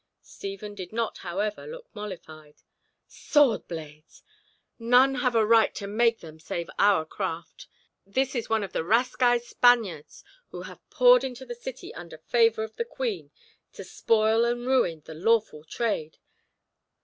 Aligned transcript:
Stephen 0.23 0.73
did 0.73 0.91
not 0.91 1.19
however 1.19 1.67
look 1.67 1.85
mollified. 1.93 2.63
"Swordblades! 3.07 4.23
None 4.79 5.13
have 5.13 5.35
a 5.35 5.45
right 5.45 5.75
to 5.75 5.85
make 5.85 6.21
them 6.21 6.39
save 6.39 6.71
our 6.79 7.05
craft. 7.05 7.67
This 8.03 8.33
is 8.33 8.49
one 8.49 8.63
of 8.63 8.73
the 8.73 8.83
rascaille 8.83 9.41
Spaniards 9.41 10.23
who 10.49 10.63
have 10.63 10.89
poured 10.89 11.23
into 11.23 11.45
the 11.45 11.53
city 11.53 11.93
under 11.93 12.17
favour 12.17 12.63
of 12.63 12.77
the 12.77 12.83
queen 12.85 13.29
to 13.73 13.83
spoil 13.83 14.43
and 14.43 14.65
ruin 14.65 15.03
the 15.05 15.13
lawful 15.13 15.63
trade. 15.63 16.17